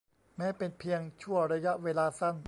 [0.37, 2.35] แม้เป็นเพียงชั่วระยะเวลาสั้น